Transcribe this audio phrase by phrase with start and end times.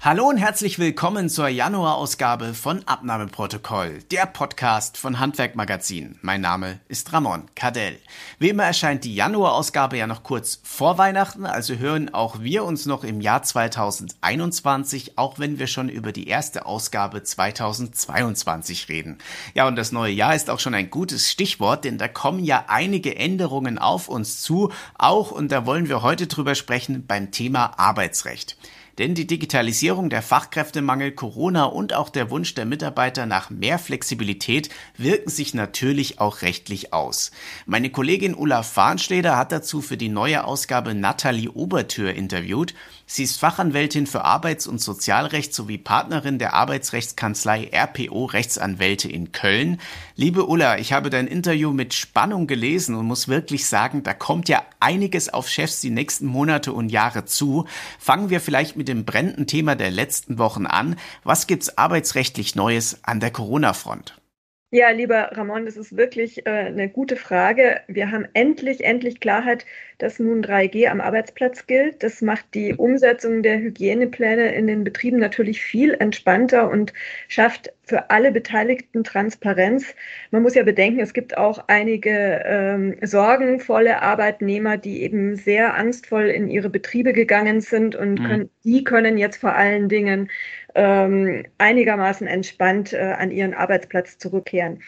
[0.00, 6.18] Hallo und herzlich willkommen zur Januarausgabe von Abnahmeprotokoll, der Podcast von Handwerk Magazin.
[6.20, 7.98] Mein Name ist Ramon Cadell.
[8.38, 12.84] Wie immer erscheint die Januarausgabe ja noch kurz vor Weihnachten, also hören auch wir uns
[12.84, 19.16] noch im Jahr 2021, auch wenn wir schon über die erste Ausgabe 2022 reden.
[19.54, 22.66] Ja, und das neue Jahr ist auch schon ein gutes Stichwort, denn da kommen ja
[22.68, 27.78] einige Änderungen auf uns zu, auch und da wollen wir heute drüber sprechen beim Thema
[27.78, 28.58] Arbeitsrecht.
[28.98, 34.68] Denn die Digitalisierung, der Fachkräftemangel, Corona und auch der Wunsch der Mitarbeiter nach mehr Flexibilität
[34.96, 37.32] wirken sich natürlich auch rechtlich aus.
[37.66, 42.74] Meine Kollegin Ulla Farnsteder hat dazu für die neue Ausgabe Nathalie Obertür interviewt.
[43.06, 49.80] Sie ist Fachanwältin für Arbeits- und Sozialrecht sowie Partnerin der Arbeitsrechtskanzlei RPO Rechtsanwälte in Köln.
[50.16, 54.48] Liebe Ulla, ich habe dein Interview mit Spannung gelesen und muss wirklich sagen, da kommt
[54.48, 57.66] ja einiges auf Chefs die nächsten Monate und Jahre zu.
[57.98, 60.96] Fangen wir vielleicht mit dem brennenden Thema der letzten Wochen an.
[61.22, 64.14] Was gibt's arbeitsrechtlich Neues an der Corona-Front?
[64.74, 67.82] Ja, lieber Ramon, das ist wirklich äh, eine gute Frage.
[67.86, 69.64] Wir haben endlich, endlich Klarheit,
[69.98, 72.02] dass nun 3G am Arbeitsplatz gilt.
[72.02, 76.92] Das macht die Umsetzung der Hygienepläne in den Betrieben natürlich viel entspannter und
[77.28, 79.94] schafft für alle Beteiligten Transparenz.
[80.30, 86.24] Man muss ja bedenken, es gibt auch einige ähm, sorgenvolle Arbeitnehmer, die eben sehr angstvoll
[86.24, 88.24] in ihre Betriebe gegangen sind und mhm.
[88.24, 90.30] können, die können jetzt vor allen Dingen
[90.74, 94.80] ähm, einigermaßen entspannt äh, an ihren Arbeitsplatz zurückkehren.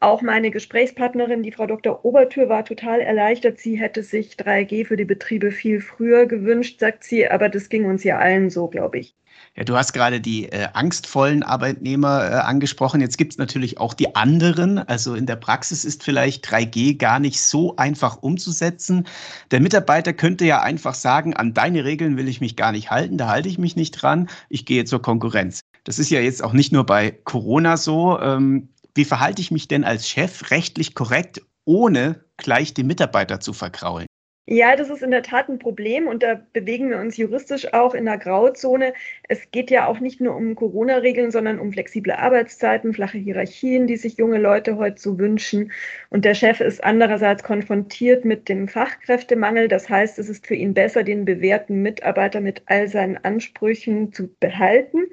[0.00, 2.04] Auch meine Gesprächspartnerin, die Frau Dr.
[2.04, 3.58] Obertür, war total erleichtert.
[3.58, 7.84] Sie hätte sich 3G für die Betriebe viel früher gewünscht, sagt sie, aber das ging
[7.84, 9.16] uns ja allen so, glaube ich.
[9.56, 13.00] Ja, du hast gerade die äh, angstvollen Arbeitnehmer äh, angesprochen.
[13.00, 14.78] Jetzt gibt es natürlich auch die anderen.
[14.78, 19.06] Also in der Praxis ist vielleicht 3G gar nicht so einfach umzusetzen.
[19.50, 23.18] Der Mitarbeiter könnte ja einfach sagen, an deine Regeln will ich mich gar nicht halten,
[23.18, 25.60] da halte ich mich nicht dran, ich gehe zur Konkurrenz.
[25.82, 28.20] Das ist ja jetzt auch nicht nur bei Corona so.
[28.20, 33.52] Ähm, wie verhalte ich mich denn als Chef rechtlich korrekt, ohne gleich die Mitarbeiter zu
[33.52, 34.06] verkraulen?
[34.50, 37.94] Ja, das ist in der Tat ein Problem und da bewegen wir uns juristisch auch
[37.94, 38.94] in der Grauzone.
[39.28, 43.98] Es geht ja auch nicht nur um Corona-Regeln, sondern um flexible Arbeitszeiten, flache Hierarchien, die
[43.98, 45.70] sich junge Leute heute so wünschen.
[46.08, 49.68] Und der Chef ist andererseits konfrontiert mit dem Fachkräftemangel.
[49.68, 54.28] Das heißt, es ist für ihn besser, den bewährten Mitarbeiter mit all seinen Ansprüchen zu
[54.40, 55.04] behalten.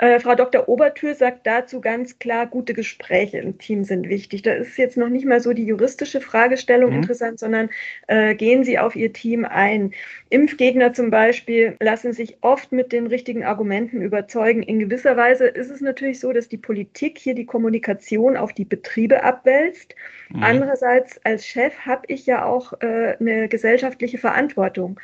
[0.00, 0.66] Äh, Frau Dr.
[0.66, 4.40] Obertür sagt dazu ganz klar, gute Gespräche im Team sind wichtig.
[4.40, 6.96] Da ist jetzt noch nicht mal so die juristische Fragestellung mhm.
[6.96, 7.68] interessant, sondern
[8.06, 9.92] äh, gehen Sie auf Ihr Team ein.
[10.30, 14.62] Impfgegner zum Beispiel lassen sich oft mit den richtigen Argumenten überzeugen.
[14.62, 18.64] In gewisser Weise ist es natürlich so, dass die Politik hier die Kommunikation auf die
[18.64, 19.94] Betriebe abwälzt.
[20.30, 20.42] Mhm.
[20.42, 24.98] Andererseits als Chef habe ich ja auch äh, eine gesellschaftliche Verantwortung.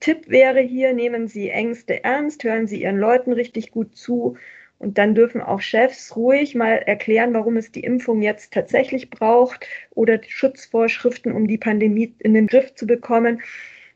[0.00, 4.36] Tipp wäre hier, nehmen Sie Ängste ernst, hören Sie Ihren Leuten richtig gut zu
[4.80, 9.66] und dann dürfen auch Chefs ruhig mal erklären, warum es die Impfung jetzt tatsächlich braucht
[9.90, 13.42] oder die Schutzvorschriften, um die Pandemie in den Griff zu bekommen.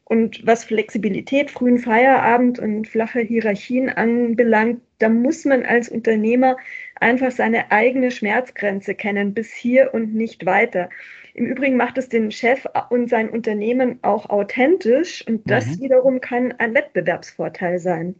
[0.04, 6.58] Und was Flexibilität, frühen Feierabend und flache Hierarchien anbelangt, da muss man als Unternehmer
[7.00, 10.90] einfach seine eigene Schmerzgrenze kennen, bis hier und nicht weiter.
[11.34, 15.80] Im Übrigen macht es den Chef und sein Unternehmen auch authentisch und das mhm.
[15.80, 18.14] wiederum kann ein Wettbewerbsvorteil sein.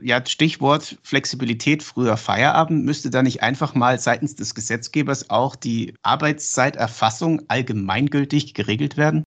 [0.00, 2.84] Ja, Stichwort Flexibilität, früher Feierabend.
[2.84, 9.24] Müsste da nicht einfach mal seitens des Gesetzgebers auch die Arbeitszeiterfassung allgemeingültig geregelt werden?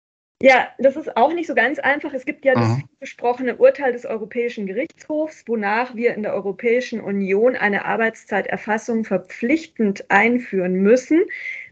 [0.41, 2.15] Ja, das ist auch nicht so ganz einfach.
[2.15, 2.85] Es gibt ja das mhm.
[3.01, 10.75] besprochene Urteil des Europäischen Gerichtshofs, wonach wir in der Europäischen Union eine Arbeitszeiterfassung verpflichtend einführen
[10.75, 11.25] müssen.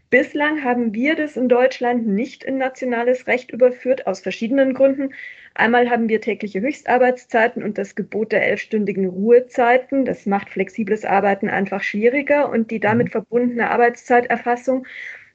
[0.09, 5.13] Bislang haben wir das in Deutschland nicht in nationales Recht überführt, aus verschiedenen Gründen.
[5.53, 10.05] Einmal haben wir tägliche Höchstarbeitszeiten und das Gebot der elfstündigen Ruhezeiten.
[10.05, 13.11] Das macht flexibles Arbeiten einfach schwieriger und die damit mhm.
[13.11, 14.87] verbundene Arbeitszeiterfassung.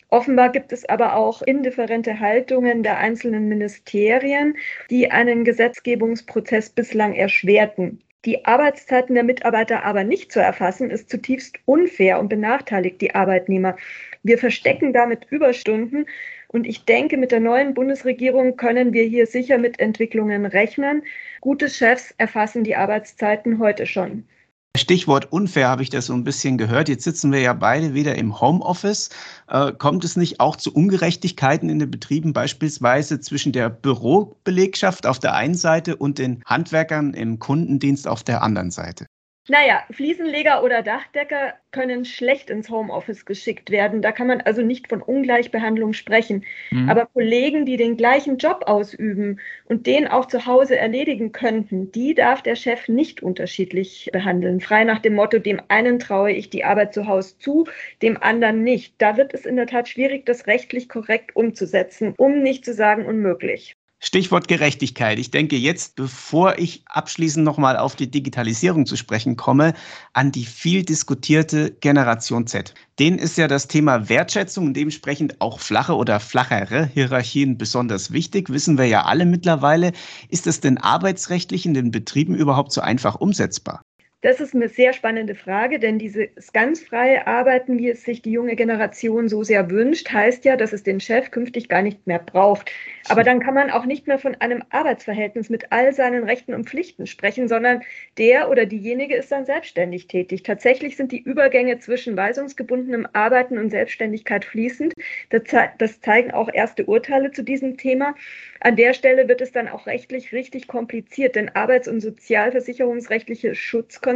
[0.09, 4.57] Offenbar gibt es aber auch indifferente Haltungen der einzelnen Ministerien,
[4.89, 8.03] die einen Gesetzgebungsprozess bislang erschwerten.
[8.25, 13.77] Die Arbeitszeiten der Mitarbeiter aber nicht zu erfassen, ist zutiefst unfair und benachteiligt die Arbeitnehmer.
[14.23, 16.07] Wir verstecken damit Überstunden.
[16.47, 21.03] Und ich denke, mit der neuen Bundesregierung können wir hier sicher mit Entwicklungen rechnen.
[21.41, 24.25] Gute Chefs erfassen die Arbeitszeiten heute schon.
[24.75, 26.89] Stichwort unfair habe ich das so ein bisschen gehört.
[26.89, 29.11] Jetzt sitzen wir ja beide wieder im Homeoffice.
[29.47, 35.19] Äh, kommt es nicht auch zu Ungerechtigkeiten in den Betrieben, beispielsweise zwischen der Bürobelegschaft auf
[35.19, 39.05] der einen Seite und den Handwerkern im Kundendienst auf der anderen Seite?
[39.53, 44.01] Naja, Fliesenleger oder Dachdecker können schlecht ins Homeoffice geschickt werden.
[44.01, 46.47] Da kann man also nicht von Ungleichbehandlung sprechen.
[46.71, 46.89] Mhm.
[46.89, 52.15] Aber Kollegen, die den gleichen Job ausüben und den auch zu Hause erledigen könnten, die
[52.15, 54.63] darf der Chef nicht unterschiedlich behandeln.
[54.63, 57.67] Frei nach dem Motto, dem einen traue ich die Arbeit zu Hause zu,
[58.01, 58.95] dem anderen nicht.
[59.03, 63.05] Da wird es in der Tat schwierig, das rechtlich korrekt umzusetzen, um nicht zu sagen
[63.05, 63.77] unmöglich.
[64.05, 65.21] Stichwort Gerechtigkeit.
[65.21, 69.75] Ich denke jetzt, bevor ich abschließend nochmal auf die Digitalisierung zu sprechen komme,
[70.13, 72.75] an die viel diskutierte Generation Z.
[72.99, 78.51] Denen ist ja das Thema Wertschätzung und dementsprechend auch flache oder flachere Hierarchien besonders wichtig,
[78.51, 79.93] wissen wir ja alle mittlerweile.
[80.29, 83.83] Ist das denn arbeitsrechtlich in den Betrieben überhaupt so einfach umsetzbar?
[84.23, 88.31] Das ist eine sehr spannende Frage, denn dieses ganz freie Arbeiten, wie es sich die
[88.31, 92.21] junge Generation so sehr wünscht, heißt ja, dass es den Chef künftig gar nicht mehr
[92.21, 92.71] braucht.
[93.09, 96.69] Aber dann kann man auch nicht mehr von einem Arbeitsverhältnis mit all seinen Rechten und
[96.69, 97.83] Pflichten sprechen, sondern
[98.17, 100.45] der oder diejenige ist dann selbstständig tätig.
[100.45, 104.95] Tatsächlich sind die Übergänge zwischen weisungsgebundenem Arbeiten und Selbstständigkeit fließend.
[105.31, 108.15] Das zeigen auch erste Urteile zu diesem Thema.
[108.61, 114.12] An der Stelle wird es dann auch rechtlich richtig kompliziert, denn arbeits- und sozialversicherungsrechtliche Schutzkonzepte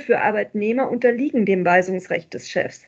[0.00, 2.86] für Arbeitnehmer unterliegen dem Weisungsrecht des Chefs.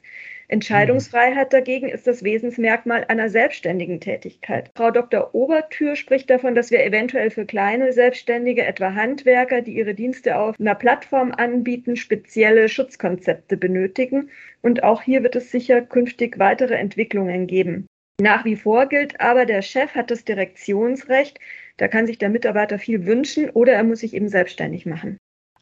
[0.50, 4.70] Entscheidungsfreiheit dagegen ist das Wesensmerkmal einer selbstständigen Tätigkeit.
[4.74, 5.34] Frau Dr.
[5.34, 10.58] Obertür spricht davon, dass wir eventuell für kleine Selbstständige, etwa Handwerker, die ihre Dienste auf
[10.58, 14.30] einer Plattform anbieten, spezielle Schutzkonzepte benötigen.
[14.62, 17.86] Und auch hier wird es sicher künftig weitere Entwicklungen geben.
[18.18, 21.38] Nach wie vor gilt aber, der Chef hat das Direktionsrecht.
[21.76, 25.17] Da kann sich der Mitarbeiter viel wünschen oder er muss sich eben selbstständig machen.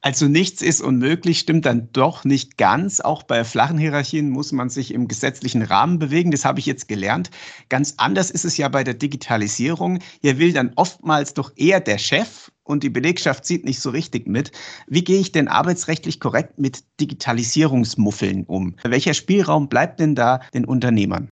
[0.07, 3.01] Also nichts ist unmöglich, stimmt dann doch nicht ganz.
[3.01, 6.31] Auch bei flachen Hierarchien muss man sich im gesetzlichen Rahmen bewegen.
[6.31, 7.33] Das habe ich jetzt gelernt.
[7.69, 9.99] Ganz anders ist es ja bei der Digitalisierung.
[10.23, 14.29] Hier will dann oftmals doch eher der Chef und die Belegschaft zieht nicht so richtig
[14.29, 14.53] mit.
[14.87, 18.77] Wie gehe ich denn arbeitsrechtlich korrekt mit Digitalisierungsmuffeln um?
[18.85, 21.31] Welcher Spielraum bleibt denn da den Unternehmern?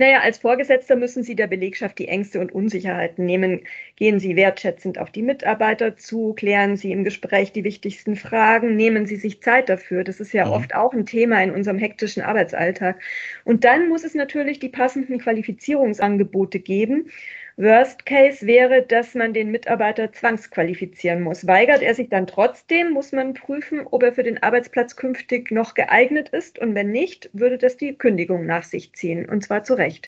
[0.00, 3.62] Naja, als Vorgesetzter müssen Sie der Belegschaft die Ängste und Unsicherheiten nehmen.
[3.96, 9.06] Gehen Sie wertschätzend auf die Mitarbeiter zu, klären Sie im Gespräch die wichtigsten Fragen, nehmen
[9.06, 10.04] Sie sich Zeit dafür.
[10.04, 10.52] Das ist ja mhm.
[10.52, 13.00] oft auch ein Thema in unserem hektischen Arbeitsalltag.
[13.44, 17.10] Und dann muss es natürlich die passenden Qualifizierungsangebote geben.
[17.60, 21.44] Worst Case wäre, dass man den Mitarbeiter zwangsqualifizieren muss.
[21.44, 25.74] Weigert er sich dann trotzdem, muss man prüfen, ob er für den Arbeitsplatz künftig noch
[25.74, 26.60] geeignet ist.
[26.60, 29.28] Und wenn nicht, würde das die Kündigung nach sich ziehen.
[29.28, 30.06] Und zwar zu Recht.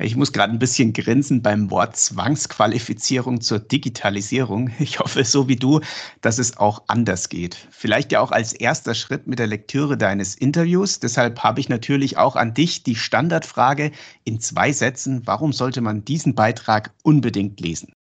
[0.00, 4.70] Ich muss gerade ein bisschen grinsen beim Wort Zwangsqualifizierung zur Digitalisierung.
[4.80, 5.80] Ich hoffe, so wie du,
[6.20, 7.68] dass es auch anders geht.
[7.70, 10.98] Vielleicht ja auch als erster Schritt mit der Lektüre deines Interviews.
[10.98, 13.92] Deshalb habe ich natürlich auch an dich die Standardfrage
[14.24, 15.22] in zwei Sätzen.
[15.26, 17.92] Warum sollte man diesen Beitrag unbedingt lesen?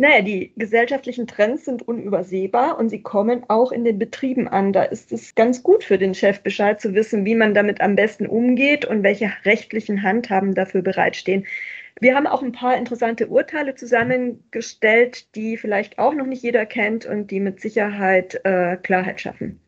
[0.00, 4.72] Naja, die gesellschaftlichen Trends sind unübersehbar und sie kommen auch in den Betrieben an.
[4.72, 7.96] Da ist es ganz gut für den Chef Bescheid zu wissen, wie man damit am
[7.96, 11.44] besten umgeht und welche rechtlichen Handhaben dafür bereitstehen.
[12.00, 17.04] Wir haben auch ein paar interessante Urteile zusammengestellt, die vielleicht auch noch nicht jeder kennt
[17.04, 19.60] und die mit Sicherheit äh, Klarheit schaffen.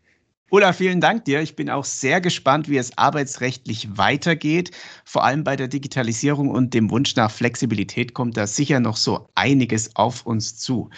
[0.53, 1.41] Ulla, vielen Dank dir.
[1.41, 4.71] Ich bin auch sehr gespannt, wie es arbeitsrechtlich weitergeht.
[5.03, 9.31] Vor allem bei der Digitalisierung und dem Wunsch nach Flexibilität kommt da sicher noch so
[9.35, 10.91] einiges auf uns zu.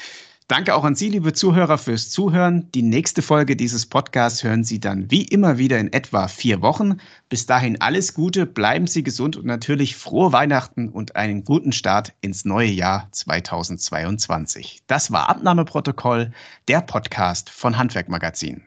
[0.48, 2.68] Danke auch an Sie, liebe Zuhörer, fürs Zuhören.
[2.72, 6.96] Die nächste Folge dieses Podcasts hören Sie dann wie immer wieder in etwa vier Wochen.
[7.28, 12.12] Bis dahin alles Gute, bleiben Sie gesund und natürlich frohe Weihnachten und einen guten Start
[12.22, 14.82] ins neue Jahr 2022.
[14.88, 16.32] Das war Abnahmeprotokoll,
[16.66, 18.64] der Podcast von Handwerkmagazin.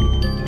[0.00, 0.39] Thank you.